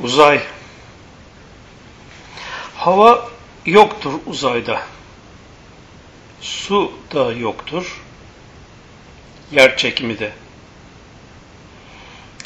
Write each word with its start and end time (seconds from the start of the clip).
Uzay. 0.00 0.42
Hava 2.76 3.28
yoktur 3.66 4.12
uzayda. 4.26 4.82
Su 6.40 6.92
da 7.14 7.32
yoktur. 7.32 8.02
Yer 9.52 9.76
çekimi 9.76 10.18
de. 10.18 10.32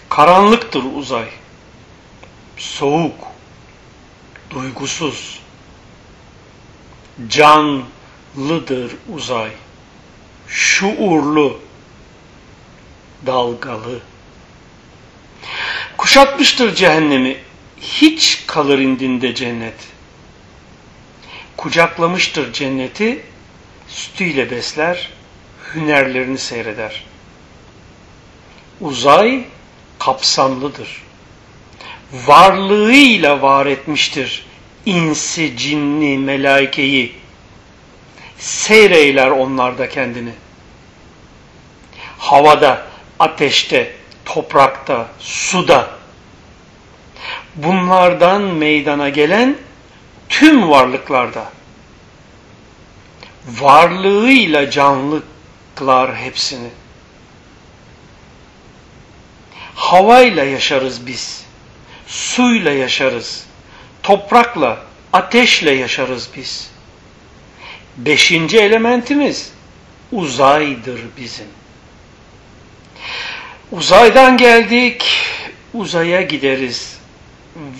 Karanlıktır 0.09 0.83
uzay. 0.95 1.29
Soğuk. 2.57 3.29
Duygusuz. 4.51 5.41
Canlıdır 7.29 8.97
uzay. 9.15 9.51
Şuurlu. 10.49 11.61
Dalgalı. 13.27 14.01
Kuşatmıştır 16.09 16.75
cehennemi, 16.75 17.37
hiç 17.81 18.45
kalır 18.47 18.79
indinde 18.79 19.35
cennet. 19.35 19.75
Kucaklamıştır 21.57 22.53
cenneti, 22.53 23.23
sütüyle 23.89 24.51
besler, 24.51 25.11
hünerlerini 25.75 26.39
seyreder. 26.39 27.05
Uzay 28.81 29.45
kapsamlıdır. 29.99 31.03
Varlığıyla 32.13 33.43
var 33.43 33.67
etmiştir 33.67 34.47
insi, 34.87 35.57
cinni, 35.57 36.19
melaikeyi. 36.19 37.15
Seyreyler 38.39 39.29
onlarda 39.29 39.89
kendini. 39.89 40.33
Havada, 42.19 42.87
ateşte, 43.19 43.93
toprakta, 44.25 45.09
suda 45.21 45.98
bunlardan 47.63 48.43
meydana 48.43 49.09
gelen 49.09 49.57
tüm 50.29 50.71
varlıklarda 50.71 51.45
varlığıyla 53.47 54.71
canlı 54.71 55.23
kılar 55.75 56.17
hepsini. 56.17 56.69
Havayla 59.75 60.45
yaşarız 60.45 61.07
biz. 61.07 61.45
Suyla 62.07 62.73
yaşarız. 62.73 63.45
Toprakla, 64.03 64.79
ateşle 65.13 65.71
yaşarız 65.71 66.29
biz. 66.37 66.71
Beşinci 67.97 68.59
elementimiz 68.59 69.53
uzaydır 70.13 71.01
bizim. 71.17 71.47
Uzaydan 73.73 74.37
geldik, 74.37 75.05
uzaya 75.75 76.23
gideriz 76.23 76.98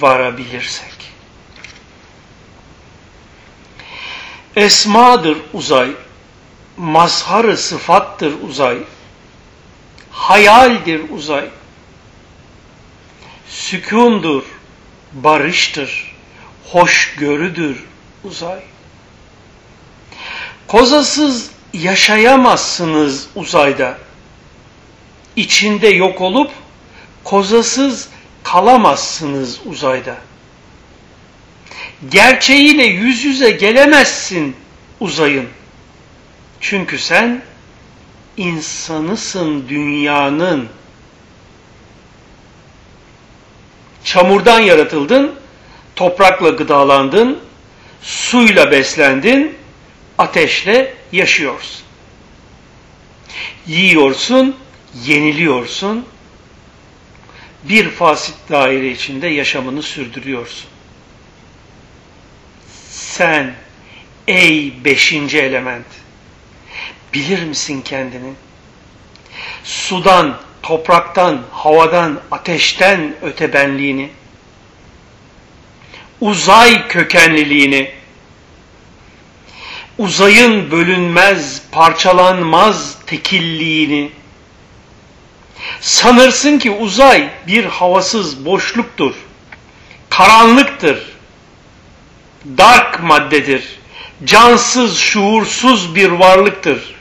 varabilirsek. 0.01 1.13
Esmadır 4.57 5.39
uzay, 5.53 5.91
mazharı 6.77 7.57
sıfattır 7.57 8.33
uzay, 8.49 8.79
hayaldir 10.11 11.11
uzay, 11.11 11.49
sükundur, 13.49 14.43
barıştır, 15.13 16.17
hoşgörüdür 16.65 17.85
uzay. 18.25 18.61
Kozasız 20.69 21.51
yaşayamazsınız 21.73 23.27
uzayda 23.35 23.99
içinde 25.37 25.89
yok 25.89 26.21
olup 26.21 26.51
kozasız 27.25 28.09
kalamazsınız 28.53 29.61
uzayda. 29.67 30.17
Gerçeğiyle 32.11 32.85
yüz 32.85 33.25
yüze 33.25 33.51
gelemezsin 33.51 34.57
uzayın. 35.01 35.49
Çünkü 36.61 36.99
sen 36.99 37.43
insanısın 38.37 39.69
dünyanın. 39.69 40.69
Çamurdan 44.05 44.61
yaratıldın, 44.61 45.35
toprakla 45.97 46.49
gıdalandın, 46.49 47.39
suyla 48.03 48.71
beslendin, 48.71 49.55
ateşle 50.19 50.95
yaşıyorsun. 51.13 51.83
Yiyorsun, 53.67 54.57
yeniliyorsun. 55.05 56.07
Bir 57.63 57.91
fasit 57.91 58.37
daire 58.51 58.91
içinde 58.91 59.27
yaşamını 59.27 59.83
sürdürüyorsun. 59.83 60.71
Sen 62.91 63.55
ey 64.29 64.85
beşinci 64.85 65.39
element 65.39 65.87
bilir 67.15 67.45
misin 67.45 67.83
kendini? 67.83 68.33
Sudan, 69.65 70.37
topraktan, 70.63 71.43
havadan, 71.51 72.21
ateşten 72.31 73.15
öte 73.23 73.53
benliğini, 73.53 74.11
uzay 76.21 76.89
kökenliliğini, 76.89 77.91
uzayın 79.99 80.71
bölünmez, 80.71 81.63
parçalanmaz 81.73 82.99
tekilliğini, 83.07 84.11
Sanırsın 85.81 86.59
ki 86.59 86.71
uzay 86.71 87.31
bir 87.47 87.65
havasız 87.65 88.45
boşluktur. 88.45 89.15
Karanlıktır. 90.11 91.07
Dark 92.59 93.03
maddedir. 93.03 93.79
Cansız, 94.25 94.99
şuursuz 94.99 95.95
bir 95.95 96.11
varlıktır. 96.11 96.95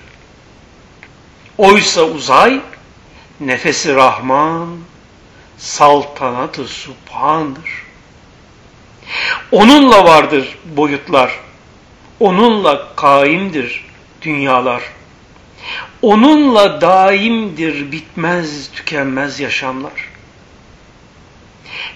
Oysa 1.57 2.01
uzay 2.01 2.61
nefesi 3.39 3.95
Rahman, 3.95 4.77
saltanatı 5.57 6.67
Subhan'dır. 6.67 7.87
Onunla 9.51 10.03
vardır 10.03 10.57
boyutlar. 10.65 11.39
Onunla 12.19 12.95
kaimdir 12.95 13.85
dünyalar. 14.21 14.83
Onunla 16.01 16.81
daimdir 16.81 17.91
bitmez 17.91 18.71
tükenmez 18.71 19.39
yaşamlar. 19.39 20.09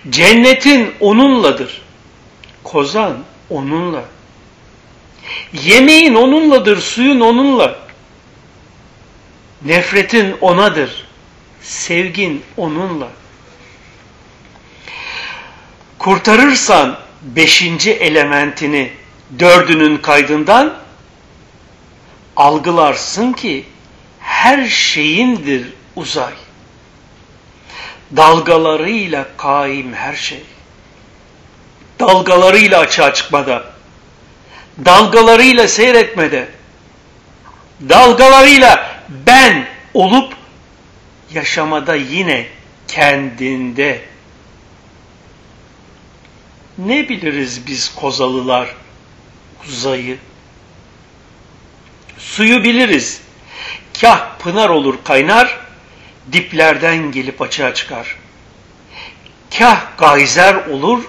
Cennetin 0.09 0.94
onunladır. 0.99 1.81
Kozan 2.63 3.17
onunla. 3.50 4.03
Yemeğin 5.53 6.16
onunladır, 6.16 6.81
suyun 6.81 7.19
onunla. 7.19 7.79
Nefretin 9.66 10.35
onadır. 10.41 11.07
Sevgin 11.61 12.44
onunla. 12.57 13.07
Kurtarırsan 16.00 17.00
beşinci 17.21 17.91
elementini 17.91 18.91
dördünün 19.39 19.97
kaydından 19.97 20.81
algılarsın 22.36 23.34
ki 23.34 23.66
her 24.19 24.68
şeyindir 24.68 25.74
uzay. 25.96 26.34
Dalgalarıyla 28.18 29.28
kaim 29.38 29.94
her 29.94 30.16
şey. 30.16 30.44
Dalgalarıyla 32.00 32.80
açığa 32.80 33.14
çıkmada. 33.14 33.66
Dalgalarıyla 34.86 35.68
seyretmede. 35.68 36.47
Dalgalarıyla 37.90 39.02
ben 39.09 39.68
olup 39.94 40.34
yaşamada 41.34 41.96
yine 41.96 42.48
kendinde. 42.88 44.02
Ne 46.77 47.10
biliriz 47.10 47.68
biz 47.68 47.95
kozalılar 47.95 48.75
uzayı? 49.68 50.18
Suyu 52.21 52.63
biliriz. 52.63 53.21
Kah 54.01 54.38
pınar 54.39 54.69
olur 54.69 54.95
kaynar, 55.03 55.59
diplerden 56.31 57.12
gelip 57.12 57.41
açığa 57.41 57.73
çıkar. 57.73 58.15
Kah 59.57 59.97
gayzer 59.97 60.56
olur, 60.56 61.03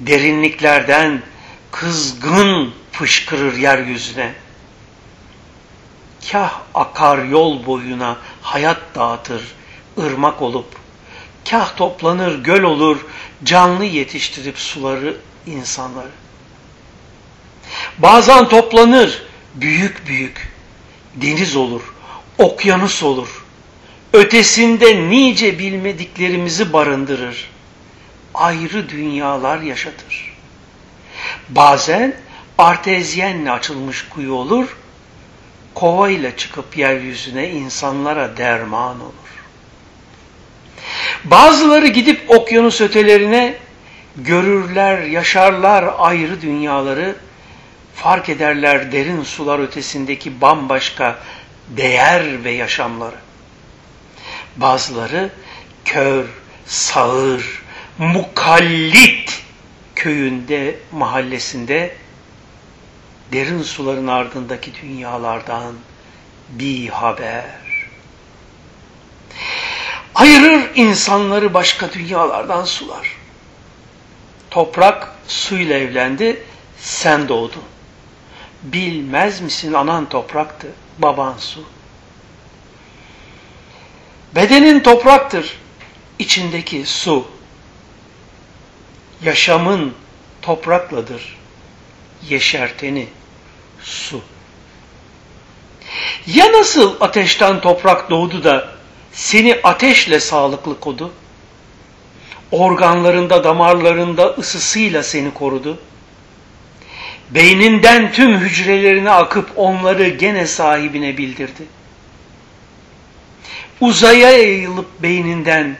derinliklerden 0.00 1.22
kızgın 1.70 2.74
fışkırır 2.92 3.56
yeryüzüne. 3.56 4.34
Kah 6.32 6.60
akar 6.74 7.24
yol 7.24 7.66
boyuna 7.66 8.16
hayat 8.42 8.80
dağıtır, 8.94 9.42
ırmak 9.98 10.42
olup. 10.42 10.66
Kah 11.50 11.76
toplanır 11.76 12.44
göl 12.44 12.62
olur, 12.62 12.98
canlı 13.44 13.84
yetiştirip 13.84 14.58
suları 14.58 15.16
insanları. 15.46 16.10
Bazen 17.98 18.48
toplanır, 18.48 19.22
büyük 19.54 20.06
büyük, 20.06 20.49
deniz 21.14 21.56
olur, 21.56 21.82
okyanus 22.38 23.02
olur. 23.02 23.44
Ötesinde 24.12 25.10
nice 25.10 25.58
bilmediklerimizi 25.58 26.72
barındırır. 26.72 27.50
ayrı 28.34 28.88
dünyalar 28.88 29.60
yaşatır. 29.60 30.36
Bazen 31.48 32.14
artezyenle 32.58 33.50
açılmış 33.50 34.08
kuyu 34.08 34.32
olur, 34.32 34.76
kova 35.74 36.10
ile 36.10 36.36
çıkıp 36.36 36.76
yeryüzüne 36.76 37.50
insanlara 37.50 38.36
derman 38.36 39.00
olur. 39.00 39.30
Bazıları 41.24 41.86
gidip 41.86 42.30
okyanus 42.30 42.80
ötelerine 42.80 43.54
görürler, 44.16 45.02
yaşarlar 45.02 45.94
ayrı 45.98 46.42
dünyaları, 46.42 47.16
fark 48.02 48.28
ederler 48.28 48.92
derin 48.92 49.22
sular 49.22 49.58
ötesindeki 49.58 50.40
bambaşka 50.40 51.18
değer 51.68 52.44
ve 52.44 52.50
yaşamları. 52.50 53.16
Bazıları 54.56 55.30
kör, 55.84 56.24
sağır, 56.66 57.62
mukallit 57.98 59.42
köyünde, 59.94 60.78
mahallesinde 60.92 61.96
derin 63.32 63.62
suların 63.62 64.06
ardındaki 64.06 64.72
dünyalardan 64.82 65.74
bir 66.48 66.88
haber. 66.88 67.44
Ayırır 70.14 70.70
insanları 70.74 71.54
başka 71.54 71.92
dünyalardan 71.92 72.64
sular. 72.64 73.16
Toprak 74.50 75.08
suyla 75.28 75.78
evlendi, 75.78 76.42
sen 76.78 77.28
doğdun. 77.28 77.62
Bilmez 78.62 79.40
misin 79.40 79.72
anan 79.72 80.08
topraktı, 80.08 80.68
baban 80.98 81.34
su. 81.38 81.64
Bedenin 84.34 84.80
topraktır, 84.80 85.58
içindeki 86.18 86.86
su. 86.86 87.26
Yaşamın 89.24 89.94
toprakladır, 90.42 91.38
yeşerteni 92.28 93.08
su. 93.82 94.20
Ya 96.26 96.52
nasıl 96.52 96.96
ateşten 97.00 97.60
toprak 97.60 98.10
doğdu 98.10 98.44
da 98.44 98.68
seni 99.12 99.60
ateşle 99.62 100.20
sağlıklı 100.20 100.80
kodu? 100.80 101.12
Organlarında, 102.50 103.44
damarlarında 103.44 104.26
ısısıyla 104.26 105.02
seni 105.02 105.34
korudu. 105.34 105.78
Beyninden 107.30 108.12
tüm 108.12 108.38
hücrelerine 108.38 109.10
akıp 109.10 109.50
onları 109.56 110.08
gene 110.08 110.46
sahibine 110.46 111.16
bildirdi. 111.16 111.62
Uzaya 113.80 114.30
yayılıp 114.30 115.02
beyninden 115.02 115.76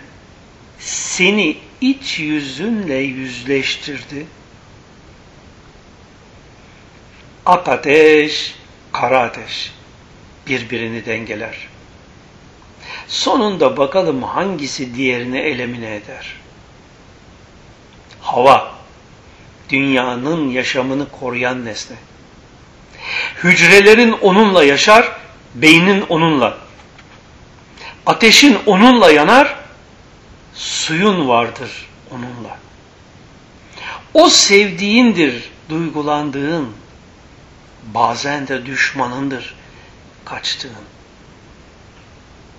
seni 0.78 1.56
iç 1.80 2.18
yüzünle 2.18 2.94
yüzleştirdi. 2.94 4.26
Ak 7.46 7.68
ateş, 7.68 8.54
kara 8.92 9.20
ateş 9.20 9.72
birbirini 10.46 11.06
dengeler. 11.06 11.56
Sonunda 13.08 13.76
bakalım 13.76 14.22
hangisi 14.22 14.94
diğerini 14.94 15.38
elemine 15.38 15.94
eder. 15.94 16.36
Hava, 18.20 18.79
dünyanın 19.70 20.48
yaşamını 20.48 21.10
koruyan 21.10 21.64
nesne. 21.64 21.96
Hücrelerin 23.44 24.12
onunla 24.12 24.64
yaşar, 24.64 25.12
beynin 25.54 26.00
onunla. 26.08 26.58
Ateşin 28.06 28.58
onunla 28.66 29.10
yanar, 29.10 29.56
suyun 30.54 31.28
vardır 31.28 31.88
onunla. 32.10 32.58
O 34.14 34.28
sevdiğindir, 34.28 35.50
duygulandığın, 35.68 36.68
bazen 37.94 38.48
de 38.48 38.66
düşmanındır, 38.66 39.54
kaçtığın. 40.24 40.84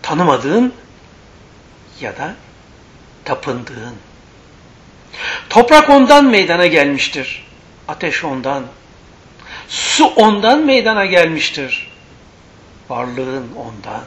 Tanımadığın 0.01 0.73
ya 2.01 2.17
da 2.17 2.35
tapındığın. 3.25 3.95
Toprak 5.49 5.89
ondan 5.89 6.25
meydana 6.25 6.67
gelmiştir. 6.67 7.47
Ateş 7.87 8.23
ondan. 8.23 8.65
Su 9.67 10.05
ondan 10.05 10.59
meydana 10.59 11.05
gelmiştir. 11.05 11.91
Varlığın 12.89 13.49
ondan. 13.55 14.03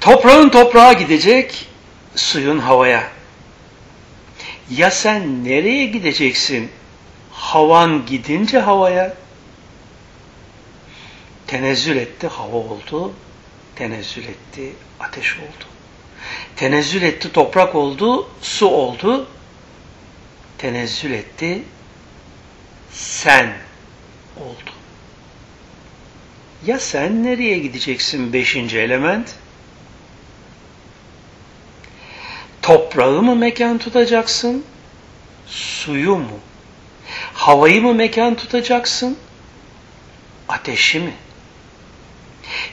Toprağın 0.00 0.48
toprağa 0.48 0.92
gidecek, 0.92 1.66
suyun 2.16 2.58
havaya. 2.58 3.08
Ya 4.70 4.90
sen 4.90 5.44
nereye 5.44 5.86
gideceksin? 5.86 6.70
Havan 7.32 8.06
gidince 8.06 8.58
havaya. 8.58 9.14
Tenezzül 11.46 11.96
etti, 11.96 12.26
hava 12.26 12.56
oldu. 12.56 13.12
Tenezzül 13.76 14.24
etti, 14.24 14.72
ateş 15.00 15.36
oldu. 15.36 15.64
Tenezzül 16.56 17.02
etti, 17.02 17.32
toprak 17.32 17.74
oldu, 17.74 18.30
su 18.42 18.66
oldu. 18.66 19.26
Tenezzül 20.58 21.12
etti, 21.12 21.62
sen 22.92 23.52
oldu. 24.36 24.70
Ya 26.66 26.78
sen 26.78 27.24
nereye 27.24 27.58
gideceksin 27.58 28.32
beşinci 28.32 28.78
element? 28.78 29.34
Toprağı 32.62 33.22
mı 33.22 33.36
mekan 33.36 33.78
tutacaksın? 33.78 34.64
Suyu 35.46 36.16
mu? 36.16 36.38
Havayı 37.34 37.82
mı 37.82 37.94
mekan 37.94 38.34
tutacaksın? 38.34 39.18
Ateşi 40.48 41.00
mi? 41.00 41.12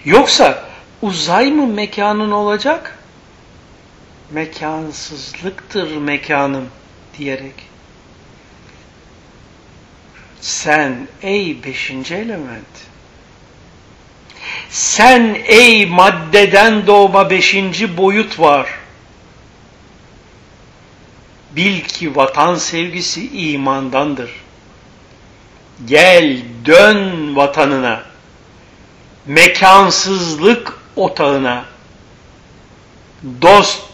Yoksa 0.05 0.69
uzay 1.01 1.51
mı 1.51 1.67
mekanın 1.67 2.31
olacak? 2.31 2.96
Mekansızlıktır 4.31 5.97
mekanım 5.97 6.69
diyerek. 7.17 7.53
Sen 10.41 11.07
ey 11.21 11.63
beşinci 11.63 12.15
element, 12.15 12.65
sen 14.69 15.37
ey 15.45 15.85
maddeden 15.85 16.87
doğma 16.87 17.29
beşinci 17.29 17.97
boyut 17.97 18.39
var. 18.39 18.69
Bil 21.51 21.81
ki 21.81 22.15
vatan 22.15 22.55
sevgisi 22.55 23.49
imandandır. 23.49 24.31
Gel 25.85 26.41
dön 26.65 27.35
vatanına, 27.35 28.03
mekansızlık 29.25 30.79
otağına, 30.95 31.65
dost 33.41 33.86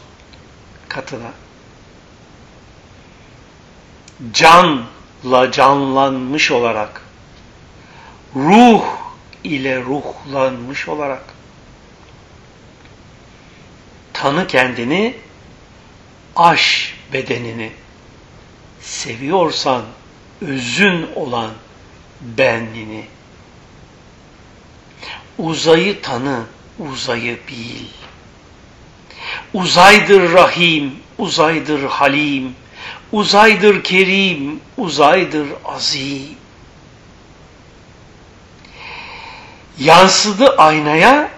katına. 0.93 1.31
Canla 4.33 5.51
canlanmış 5.51 6.51
olarak, 6.51 7.01
ruh 8.35 8.83
ile 9.43 9.81
ruhlanmış 9.81 10.89
olarak, 10.89 11.23
tanı 14.13 14.47
kendini, 14.47 15.17
aş 16.35 16.95
bedenini, 17.13 17.71
seviyorsan 18.81 19.83
özün 20.41 21.09
olan 21.15 21.51
benliğini, 22.21 23.05
uzayı 25.37 26.01
tanı, 26.01 26.43
uzayı 26.79 27.39
bil. 27.47 28.02
Uzaydır 29.53 30.33
Rahim, 30.33 30.95
uzaydır 31.17 31.83
Halim, 31.83 32.55
uzaydır 33.11 33.83
Kerim, 33.83 34.59
uzaydır 34.77 35.47
Azim. 35.65 36.37
Yansıdı 39.79 40.55
aynaya, 40.57 41.29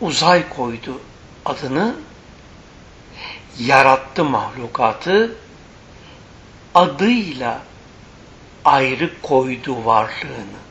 uzay 0.00 0.48
koydu 0.48 1.00
adını, 1.44 1.94
yarattı 3.58 4.24
mahlukatı, 4.24 5.36
adıyla 6.74 7.60
ayrı 8.64 9.10
koydu 9.22 9.84
varlığını. 9.84 10.62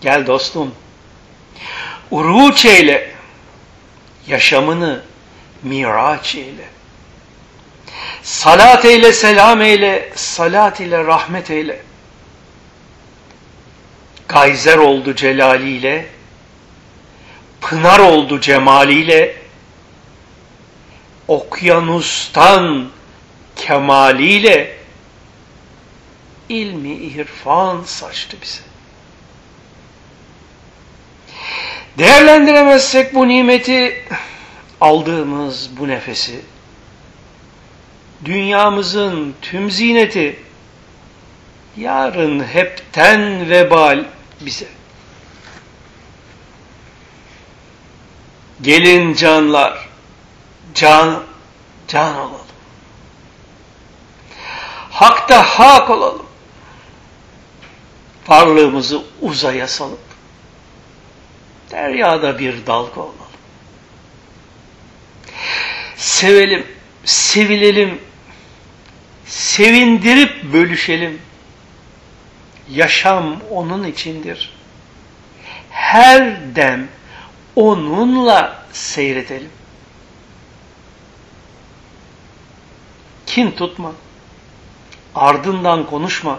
Gel 0.00 0.26
dostum, 0.26 0.74
uruç 2.10 2.64
eyle, 2.64 3.11
yaşamını 4.26 5.02
miraç 5.62 6.34
eyle. 6.34 6.68
Salat 8.22 8.84
eyle, 8.84 9.12
selam 9.12 9.62
eyle, 9.62 10.12
salat 10.14 10.80
ile 10.80 11.04
rahmet 11.04 11.50
eyle. 11.50 11.82
Gayzer 14.28 14.78
oldu 14.78 15.14
celaliyle, 15.14 16.06
pınar 17.60 17.98
oldu 17.98 18.40
cemaliyle, 18.40 19.36
okyanustan 21.28 22.88
kemaliyle 23.56 24.76
ilmi 26.48 26.92
irfan 26.92 27.82
saçtı 27.86 28.36
bize. 28.42 28.71
Değerlendiremezsek 31.98 33.14
bu 33.14 33.28
nimeti, 33.28 34.04
aldığımız 34.80 35.70
bu 35.78 35.88
nefesi, 35.88 36.40
dünyamızın 38.24 39.34
tüm 39.42 39.70
zineti, 39.70 40.42
yarın 41.76 42.44
hepten 42.44 43.50
vebal 43.50 44.04
bize. 44.40 44.68
Gelin 48.62 49.14
canlar, 49.14 49.88
can, 50.74 51.22
can 51.88 52.16
olalım. 52.16 52.46
Hakta 54.90 55.42
hak 55.42 55.90
olalım. 55.90 56.26
Varlığımızı 58.28 59.02
uzaya 59.20 59.68
salıp, 59.68 60.11
deryada 61.82 62.38
bir 62.38 62.66
dalga 62.66 63.00
olalım. 63.00 63.16
Sevelim, 65.96 66.66
sevilelim, 67.04 67.98
sevindirip 69.26 70.52
bölüşelim. 70.52 71.20
Yaşam 72.70 73.40
onun 73.50 73.84
içindir. 73.84 74.52
Her 75.70 76.54
dem 76.56 76.88
onunla 77.56 78.66
seyredelim. 78.72 79.50
Kin 83.26 83.50
tutma. 83.50 83.92
Ardından 85.14 85.86
konuşma. 85.86 86.38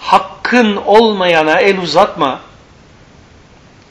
Hakkın 0.00 0.76
olmayana 0.76 1.60
el 1.60 1.78
uzatma. 1.78 2.40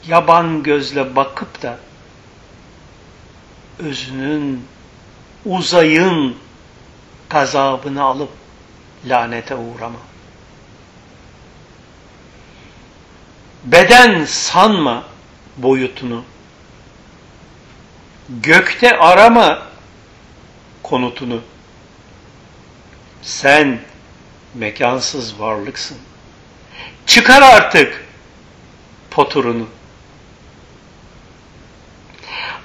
Yaban 0.08 0.62
gözle 0.62 1.16
bakıp 1.16 1.62
da 1.62 1.78
özünün, 3.78 4.66
uzayın 5.44 6.36
gazabını 7.30 8.02
alıp 8.02 8.30
lanete 9.06 9.54
uğrama. 9.54 9.98
Beden 13.64 14.24
sanma 14.24 15.04
boyutunu. 15.56 16.24
Gökte 18.28 18.98
arama 18.98 19.62
konutunu. 20.82 21.40
Sen 23.22 23.80
mekansız 24.54 25.40
varlıksın. 25.40 25.98
Çıkar 27.06 27.42
artık 27.42 28.04
poturunu. 29.10 29.66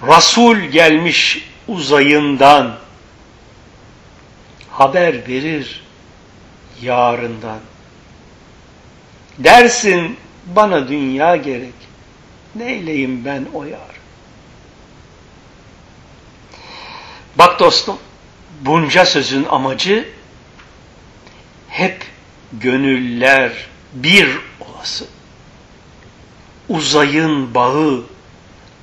Rasul 0.07 0.57
gelmiş 0.57 1.49
uzayından 1.67 2.77
haber 4.71 5.27
verir 5.27 5.83
yarından. 6.81 7.59
Dersin 9.37 10.17
bana 10.45 10.87
dünya 10.87 11.35
gerek. 11.35 11.73
Neyleyim 12.55 13.25
ben 13.25 13.45
o 13.53 13.63
yar? 13.63 13.99
Bak 17.35 17.59
dostum, 17.59 17.97
bunca 18.61 19.05
sözün 19.05 19.45
amacı 19.49 20.09
hep 21.67 22.07
gönüller 22.53 23.51
bir 23.93 24.29
olası. 24.59 25.05
Uzayın 26.69 27.53
bağı, 27.53 28.03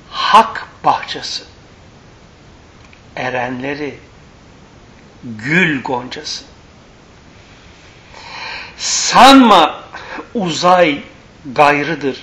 hak 0.09 0.66
bahçesi. 0.83 1.43
Erenleri, 3.15 3.99
gül 5.23 5.83
goncası. 5.83 6.43
Sanma 8.77 9.83
uzay 10.33 11.01
gayrıdır. 11.53 12.19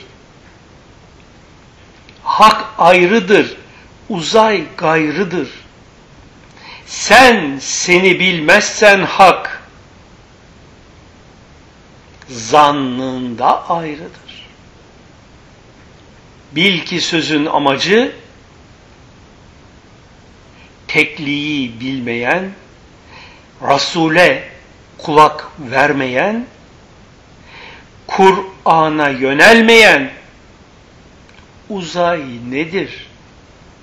Hak 2.23 2.64
ayrıdır, 2.78 3.56
uzay 4.08 4.64
gayrıdır. 4.76 5.49
Sen 6.87 7.58
seni 7.61 8.20
bilmezsen 8.20 9.02
hak, 9.02 9.62
zannında 12.28 13.68
ayrıdır. 13.70 14.49
Bil 16.52 16.80
ki 16.80 17.00
sözün 17.00 17.46
amacı, 17.46 18.16
tekliği 20.94 21.80
bilmeyen, 21.80 22.50
Resul'e 23.62 24.48
kulak 24.98 25.48
vermeyen, 25.58 26.46
Kur'an'a 28.06 29.08
yönelmeyen, 29.08 30.10
uzay 31.68 32.22
nedir 32.50 33.06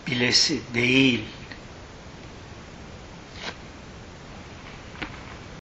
bilesi 0.08 0.60
değil. 0.74 1.24